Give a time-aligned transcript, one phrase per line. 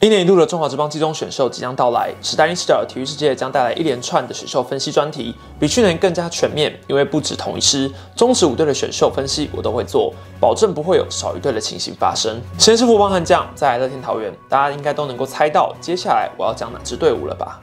[0.00, 6.72] 一年一度的中华职棒季中选秀即将到来，史丹利斯的体育世界将带来一连串的选秀分析专题，比去年更加全面。
[6.86, 12.40] 因为不止同一师，中职五队的选秀分析我都会做，保证不会有少一队的情形发生。
[12.56, 17.60] 先是富邦悍将，再来乐天桃园，大家应该都能够猜到接下来我要讲哪支队伍了吧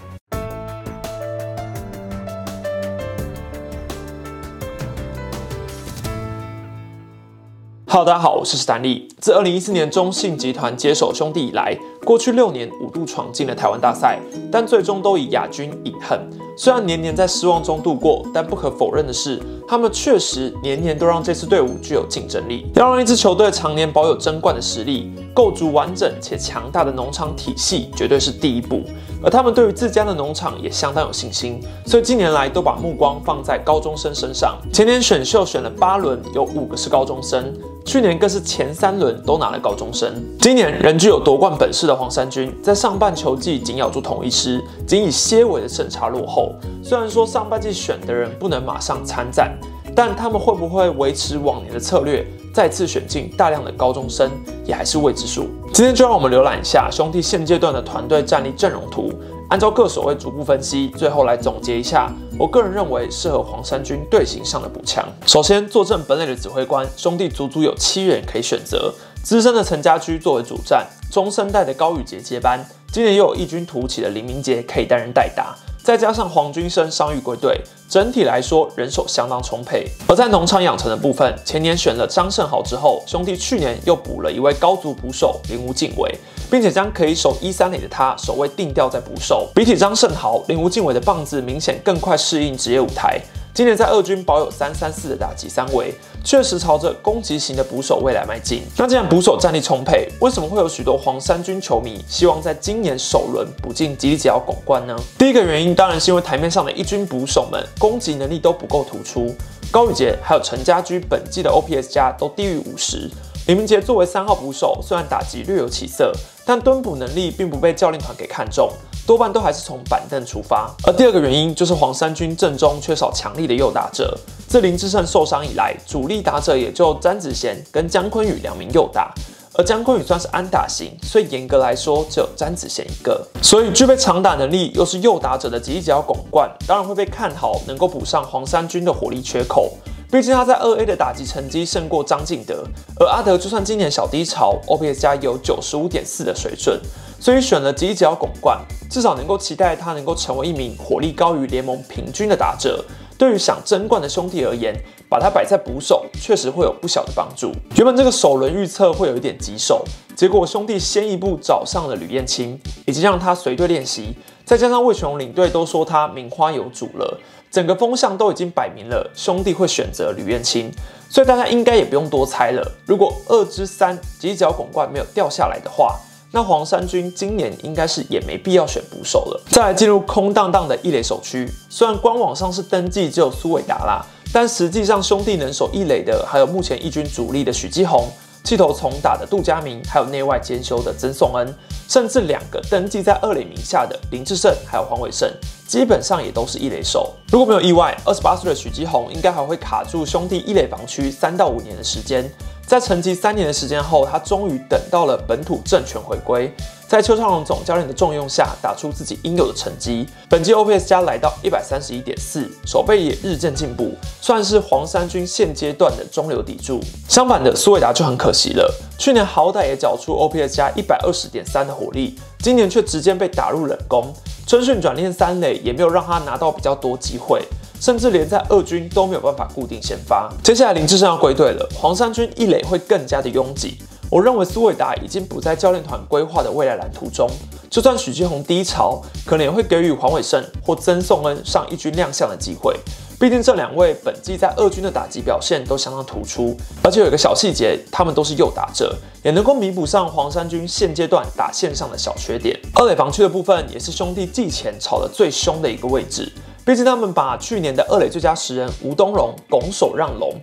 [7.88, 9.08] ？Hello，大家好，我是史丹利。
[9.22, 14.20] 自二零一四年中信集团接手兄弟以来，过去六年五度闯进了台湾大赛，
[14.52, 16.20] 但最终都以亚军饮恨。
[16.56, 22.68] 虽然年年在失望中度过，但不可否认的是，他们确实年年都让这支队伍具有竞争力。
[22.76, 28.84] 要让一支球队常年保有争冠的实力，构筑完整且强大的农场体系，绝对是第一步。
[29.24, 34.56] 而他们对于自家的农场也相当有信心，所以近年来都把目光放在高中生身上。
[34.72, 37.52] 前年选秀选了八轮，有五个是高中生。
[37.86, 46.54] 去年更是前三轮都拿了高中生，今年仍具有夺冠本事的黄山军，在上半球季紧咬住同一师，仅以些微的胜差落后。
[46.84, 49.56] 虽然说上半季选的人不能马上参战，
[49.96, 54.32] 但他们会不会维持往年的策略，再次选进大量的高中生，
[54.66, 55.48] 也还是未知数。
[55.72, 59.14] 今天就让我们浏览一下兄弟现阶段的团队战力阵容图。
[59.50, 65.08] 按照各守卫逐步分析，最后来总结一下，我个人认为适合黄山军队形上的补强。
[65.28, 68.94] 首先，坐镇本垒的指挥官，兄弟足足有七人可以选择。
[69.24, 75.56] 资深的陈家驹作为主战，中生代的高宇杰接班，今年又有异军突起的林明杰可以担任代打。
[75.84, 79.88] 再加上黄军生伤愈归队，整体来说人手相当充沛。
[80.08, 86.18] 而在农场养成的部分，前年选了张胜豪之后，兄弟去年又补了一位高足捕手林无敬伟，
[86.50, 89.50] 并且将可以守一三垒的他守卫定调在捕手。
[89.54, 93.20] 比起张胜豪，林无敬伟的棒子明显更快适应职业舞台。
[93.54, 95.94] 今年在二军保有三三四的打击三围，
[96.26, 98.64] 确实朝着攻击型的捕手未来迈进。
[98.78, 104.94] 那既然捕手战力充沛，为什么会有许多黄山军球迷希望在今年首轮补进吉利吉奥拱冠呢？
[105.18, 109.34] 第一个原因当然是因为台面上的一军捕手们攻击能力都不够突出，
[109.72, 113.10] 高宇杰还有陈家驹本季的 OPS 加都低于五十。
[113.48, 116.12] 李明杰作为三号捕手，虽然打击略有起色，
[116.46, 118.72] 但蹲捕能力并不被教练团给看中。
[119.08, 124.18] 多半都还是从板凳出发，而第二个原因就是黄山军阵中缺少强力的右打者。
[124.48, 129.14] 自林志胜受伤以来，主力打者也就詹子贤跟姜昆宇两名右打，
[129.54, 133.24] 而姜昆宇算是安打型，所以严格来说只有詹子贤一个。
[133.44, 139.72] 所以具备长打能力又是右打者的吉吉角拱冠，当然会被看好，能够补上黄山军的火力缺口。
[140.16, 142.64] 毕竟他在二 A 的打击成绩胜过张敬德，
[142.98, 146.80] 而阿德就算今年小低潮，OPS 加有九十五点四的水准。
[147.20, 152.86] 所以选了吉吉角拱冠，至少能够期待他能够成为一名火力高于联盟平均的打者。
[153.18, 154.74] 对于想争冠的兄弟而言，
[155.10, 157.52] 把他摆在捕手，确实会有不小的帮助。
[157.76, 159.84] 原本这个首轮预测会有一点棘手，
[160.16, 167.20] 结果兄弟先一步找上了吕彦青，以及让他随队练习，再加上魏雄领队都说他名花有主了，
[167.52, 170.72] 整个风向都已经摆明了兄弟会选择吕彦青，
[171.10, 172.72] 所以大家应该也不用多猜了。
[172.86, 176.00] 如果二之三犄角拱冠没有掉下来的话，
[176.32, 179.42] 那黄山军今年应该是也没必要选捕手了。
[179.50, 188.08] 再来进入空荡荡的一垒守区，虽然官网上是登记只有苏伟达啦，但实际上兄弟能守一垒的还有目前一军主力的许基宏、
[188.46, 191.52] 气头重打的杜佳明，还有内外兼修的曾颂恩，
[191.90, 195.28] 甚至两个登记在二垒名下的林志胜还有黄伟胜，
[195.68, 197.12] 基本上也都是一垒手。
[197.32, 202.32] 如果没有意外，二十八岁的许基宏应该还会卡住兄弟一垒房区三到五年的时间。
[202.68, 206.52] 在沉寂三年的时间后，他终于等到了本土政权回归，
[206.88, 210.08] 在邱昌龙总教练的重用下，打出自己应有的成绩。
[210.30, 213.92] 本季 OPS 加来到一百三十一点四，手背也日渐进步，
[214.22, 216.80] 算是黄山军现阶段的中流砥柱。
[217.10, 224.14] 相反的，苏伟达就很可惜了，去年好歹也缴出 OPS 加一百二十点三的火力，今年却直接被打入冷宫。
[224.46, 227.42] 春训转练三垒也没有让他拿到比较多机会。
[227.78, 230.32] 甚至连在二军都没有办法固定先发。
[230.42, 233.78] 接下来林志胜要归队了，黄山军一垒会更加的拥挤。
[234.10, 237.30] 我认为苏伟达已经不在教练团规划的未来蓝图中。
[237.70, 242.76] 就算许基宏低潮，可能也会给予黄伟胜或曾颂恩上一军亮相的机会。
[243.20, 252.58] 毕竟这两位本季在二军的打击表现都相当突出，而且有一个小细节，他们都是右打者，也能够弥补上黄山军现阶段打线上的小缺点。
[252.76, 256.32] 二垒防区的部分也是兄弟季前吵得最凶的一个位置。
[256.66, 260.34] 毕竟他们把去年的二垒最佳十人吴东荣拱手让龙，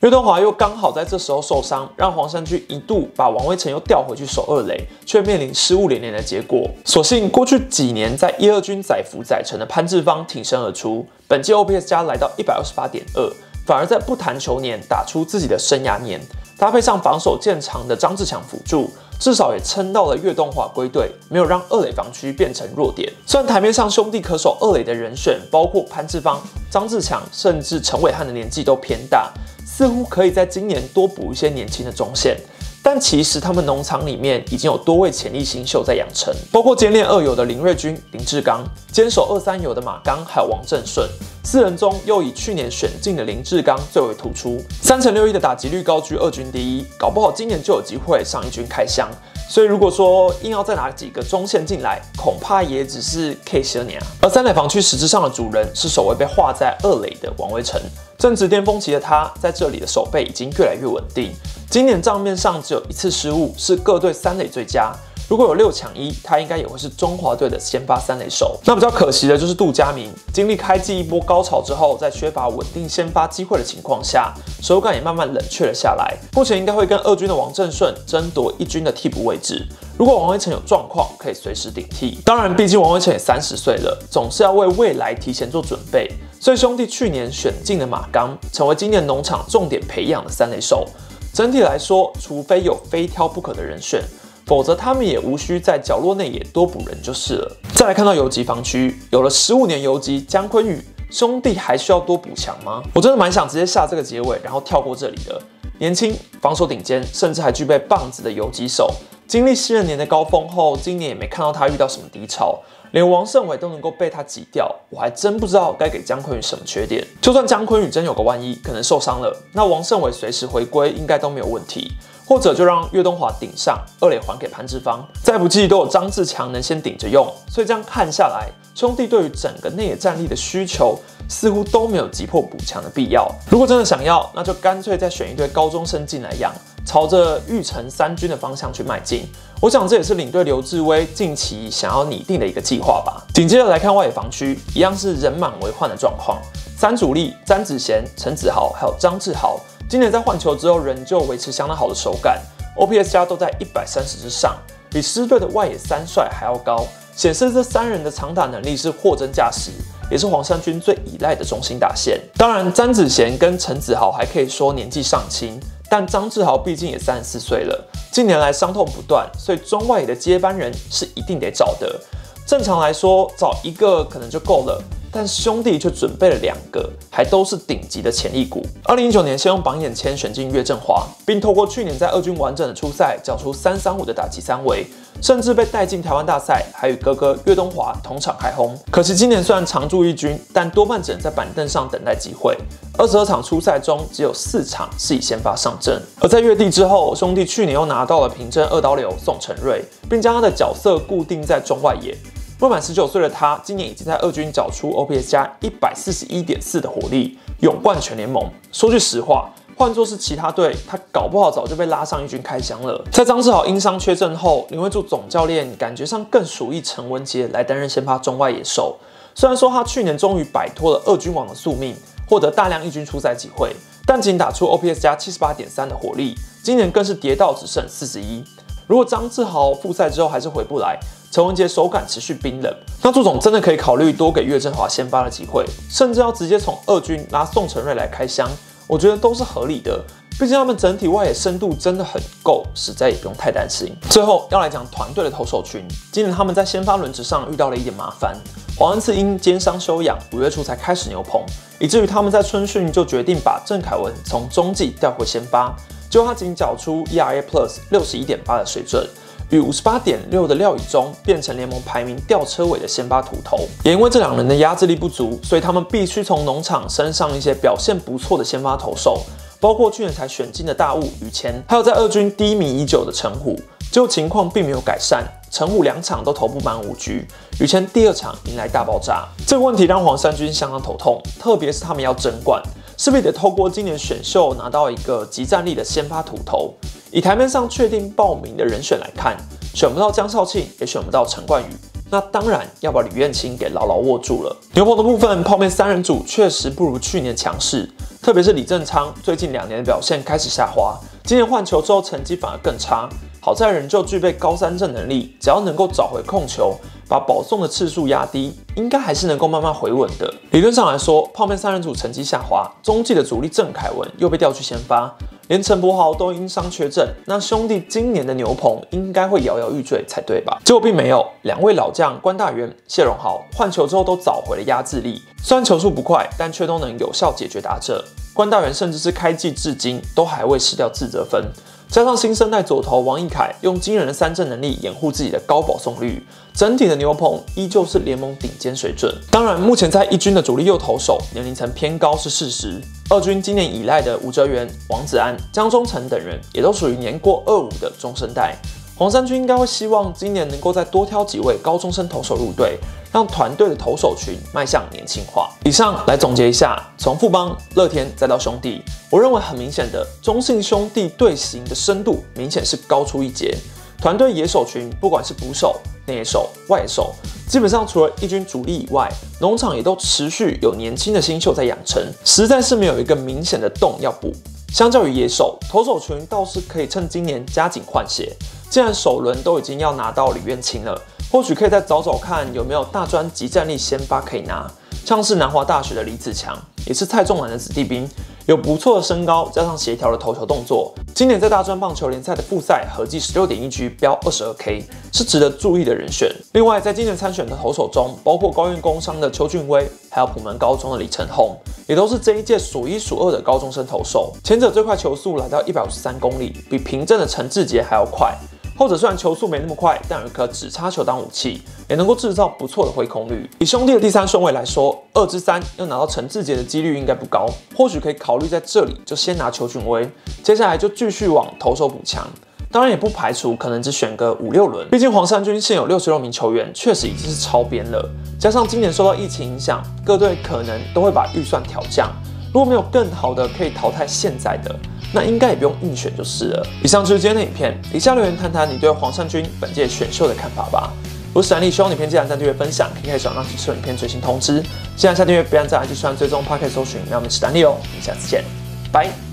[0.00, 6.70] 岳东华又刚好在这时候受伤，让黄山军一度把王威成又调回去守二垒，却面临失误连连的结果。
[6.84, 13.28] 所幸过去几年在一二军载福载沉的潘志芳挺身而出，本季 OPS 加来到一百二十八点二，
[13.66, 16.20] 反而在不谈球年打出自己的生涯年，
[16.56, 23.12] 搭配上防守见长的张志强辅助，至少也撑到了岳东华归队，没有让二垒防区变成弱点。
[23.26, 26.40] 虽然台面上兄弟可守二垒的人选，包括潘志芳、
[26.70, 29.32] 张志强，甚至陈伟汉的年纪都偏大，
[29.78, 32.36] 似乎可以在今年多补一些年轻的中线。
[32.82, 41.08] 但其实他们农场里面已经有多位潜力新秀在养成，包括兼练二友的林瑞君、林志刚，坚守二三友的马刚，还有王正顺。
[41.44, 49.08] 四人中又以去年选进的林志刚最为突出，三成六一的打击率高居二军第一，搞不好今年就有机会上一军开箱。
[49.48, 54.06] 所以如果说硬要再拿几个中线进来，恐怕也只是 K 十二年啊。
[54.20, 57.80] 而三垒防区实质上的主人是首位被划在二垒的王威成，
[58.18, 61.32] 正值巅峰期的他，在这里的守备已经越来越稳定。
[61.70, 64.94] 今年账面上只有一次失误，是各队三垒最佳。
[65.28, 68.58] 如果有六抢一，他应该也会是中华队的先发三垒手。
[68.64, 74.32] 那比较可惜的就是杜佳明，经历开季一波高潮之后，在缺乏稳定先发机会的情况下，
[74.62, 76.16] 手感也慢慢冷却了下来。
[76.32, 79.68] 目前应该会跟二军的王正顺争夺一军的替补位置。
[79.98, 82.18] 如果王威成有状况，可以随时顶替。
[82.24, 86.10] 当然，毕竟王威成也三十岁了，总是要为未来提前做准备。
[86.40, 90.86] 所以兄弟去年选进了马刚，成为今年农场重点培养的三垒手。
[91.34, 94.02] 整体来说，除非有非挑不可的人选。
[94.48, 97.56] 否则他们也无需在角落内也多补人就是了。
[97.74, 102.82] 再来看到游击防区，有了十五年游击，姜昆宇兄弟还需要多补强吗？
[102.94, 105.38] 我真的蛮想直接下这个结尾，然后跳过这里的。
[105.78, 108.90] 年轻，防守顶尖，甚至还具备棒子的游击手，
[109.26, 112.58] 经历新人年的高峰后，今年也没看到他遇到什么低潮。
[112.92, 117.06] 连王胜伟都能够被他挤掉，我还真不知道该给姜昆宇什么缺点。
[117.20, 121.92] 就算姜昆宇真有个万一，可能受伤了，那王胜伟随时回归应该都没有问题。
[122.28, 127.26] 或者就让岳东华顶上，二垒还给潘志芳，再不济都有张志强能先顶着用。
[127.50, 133.26] 所以这样看下来，兄弟对于整个内野战力的需求似乎都没有急迫补强的必要。
[133.50, 136.52] 如果真的想要，那就干脆再选一堆高中生进来养。
[136.84, 139.26] 朝着玉成三军的方向去迈进，
[139.60, 143.22] 我想这也是领队刘志威近期想要拟定的一个计划吧。
[143.34, 146.40] 紧接着来看外野防区，一样是人满为患的状况。
[146.78, 152.38] 三主力詹子贤、陈子豪还有张志豪，今年在换球之后仍旧维持相当好的手感
[152.76, 154.54] ，OPS 加都在一百三十之上，
[154.90, 156.86] 比狮队的外野三帅还要高，
[157.16, 159.70] 显示这三人的长打能力是货真价实，
[160.10, 162.20] 也是黄山军最依赖的中心打线。
[162.36, 165.58] 当然，詹子贤跟陈子豪还可以说年纪尚轻。
[165.90, 171.98] 但张志豪毕竟也三十四岁了，近年来伤痛不断，所以中外野的接班人是一定得找的。
[172.46, 174.84] 正常来说，找一个可能就够了。
[175.10, 178.64] 但兄弟却准备了两个，还都是顶级的潜力股。
[178.84, 184.86] 二零一九年，先用榜眼签选进岳振华，并透过去年在二军完整的出赛，缴出三三五的打击三围，
[185.22, 188.78] 甚至被带进台湾大赛，还与哥哥岳东华同场开轰。
[188.90, 192.56] 可惜今年虽然常驻一军，但多半只能在板凳上等待机会。
[192.98, 196.02] 二十二场初赛中，只有四场是以先发上阵。
[196.20, 202.16] 而在月地之后，兄弟去年又拿到了平镇二刀流宋承瑞，并将他的角色固定在中外野。
[202.60, 208.50] 未满十九岁的他，今年已经在二军缴出 OPS 加一百四十一点四的火力，勇冠全联盟。
[208.72, 213.00] 说句实话，换作是其他队，他搞不好早就被拉上一军开箱了。
[213.12, 218.96] 在张志豪因伤缺阵后，林威柱总教练感觉上更属意陈文杰来担任先发中外野手。
[219.36, 221.94] 虽然说他去年终于摆脱了二军王的宿命，
[222.28, 223.72] 获得大量一军出赛机会，
[224.04, 226.34] 但仅打出 OPS 加七十八点三的火力，
[226.64, 228.42] 今年更是跌到只剩四十一。
[228.88, 230.98] 如果张志豪复赛之后还是回不来，
[231.30, 238.48] 陈文杰手感持续冰冷，那朱总真的可以考虑多给岳振华先发的机会，甚至要直接从二军拉宋承瑞来开箱，
[238.86, 240.02] 我觉得都是合理的。
[240.40, 243.92] 毕竟他们整体外野深度真的很够，实在也不用太担心。
[244.08, 248.34] 最后要来讲团队的投手群，今年他们在先发轮值上遇到了一点麻烦，
[248.78, 251.42] 黄恩赐因肩伤休养，五月初才开始牛棚，
[251.80, 255.74] 以至于他们在春训就决定把郑凯文从中继调回先发。
[256.08, 259.06] 结果他仅缴出 ERA Plus 六十一点八的水准，
[259.50, 263.58] 与五十八点六的廖以中变成联盟排名吊车尾的先发土头。
[263.82, 269.22] 也因为这两人的压制力不足，所以他们必须从农场升上一些表现不错的先发投手，
[269.58, 273.58] 包括去年才选进的大雾于谦，还有在二军低迷已久的陈虎。
[273.90, 277.26] 结果情况并没有改善，陈虎两场都投不满五局，
[277.58, 279.26] 于谦第二场迎来大爆炸。
[279.46, 282.62] 这个问题让黄山军相当头痛，特别是他们要争冠。
[282.98, 286.74] 势必得透过今年选秀拿到一个集战力的先发土头。
[287.10, 289.36] 以台面上确定报名的人选来看，
[289.74, 291.66] 选不到江少庆，也选不到陈冠宇，
[292.10, 294.56] 那当然要把吕彦青给牢牢握住了。
[294.74, 297.88] 牛棚的部分，泡面三人组确实不如去年强势，
[298.20, 303.08] 特别是李正昌最近两年的表现开始下滑，今年换球之后成绩反而更差。
[303.40, 306.76] 好在仍旧具备高三振能力，只要能够找回控球。
[307.10, 310.30] 把保送的次数压低，应该还是能够慢慢回稳的。
[310.50, 315.10] 理论上来说，泡面三人组成绩下滑，中继的主力郑凯文又被调去先发，
[315.48, 320.60] 连陈柏豪都因伤缺阵，那兄弟今年的牛棚应该会摇摇欲坠才对吧？
[320.62, 328.04] 结果并没有，两位老将关大元、谢荣豪换球之后都找回了压制力，虽然球速不快，但却都能有效解决打者。
[328.34, 331.42] 关大元甚至是开季至今都还未失掉自责分。
[331.90, 339.12] 加上新生代左投王义凯用惊人的三振能力掩护自己的高保送率，整体的牛棚依旧是联盟顶尖水准。
[339.30, 342.78] 当然，目前在一军的主力右投手年龄层偏高是事实。
[343.08, 348.54] 二军今年依赖的吴哲源、王子安、江中诚等人也都属于年过二五的中生代。
[348.94, 352.78] 黄山军应该会希望今年能够再多挑几位高中生投手入队，
[353.12, 355.50] 让团队的投手群迈向年轻化。
[355.64, 363.56] 以上来总结一下，从富邦、乐天再到兄弟，我认为很明显的中信兄弟队形的深度明显是高出一截。
[364.00, 367.12] 团队野手群不管是捕手、内野手、外野手，
[367.48, 369.10] 基本上除了一军主力以外，
[369.40, 374.32] 农场也都持续有年轻的新秀在养成，实在是没有一个明显的洞要补。
[374.72, 378.36] 相较于野手，投手群倒是可以趁今年加紧换血。
[378.70, 381.00] 既然首轮都已经要拿到李渊清了，
[381.32, 384.70] 或许可以再找找看有没有大专级战力先发可以拿。
[385.06, 386.54] 像是南华大学的李子强，
[386.86, 388.06] 也是蔡仲南的子弟兵，
[388.44, 390.92] 有不错的身高，加上协调的投球动作。
[391.14, 396.30] 今年在大专棒球联赛的复赛合计十六点一局，标二十二 K，是值得注意的人选。
[396.52, 401.56] 另外，在今年参选的投手中，包括高院工商的邱俊威，还有普门高中的李承宏，
[401.86, 404.34] 也都是这一届数一数二的高中生投手。
[404.44, 408.36] 前者最快球速来到一百五十三公里，比平镇的陈志杰还要快。
[408.78, 413.50] 后者虽然球速没那么快，但有一颗只插球当武器，也能够制造不错的挥空率。
[413.58, 420.08] 以兄弟的第三顺位来说，二之三要拿到陈志杰的几率应该不高，或许可以考虑在这里就先拿邱俊威，
[420.44, 422.24] 接下来就继续往投手补强。
[422.70, 428.08] 当然也不排除可能只选个五六轮，毕竟黄山军现有六十六名球员，确实已经是超编了。
[428.38, 432.08] 加上今年受到疫情影响，各队可能都会把预算调降。
[432.54, 434.72] 如果没有更好的可以淘汰现在的。
[435.12, 436.66] 那应该也不用硬选就是了。
[436.82, 440.92] 以上就是今天的影片，底下留言谈谈你对黄善军本届选秀的看法吧。
[441.32, 444.62] 我是丹利，希望影片记得按赞、订阅、分享，可以开始让提示影片最新通知。
[444.96, 448.42] 记得下订阅，不要再按就算追踪 p o c k e t 搜寻，那我们是丹利哦，我们下次见，
[448.90, 449.27] 拜。